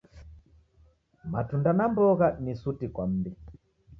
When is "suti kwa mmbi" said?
2.61-3.31